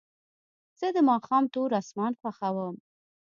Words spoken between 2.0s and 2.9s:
خوښوم.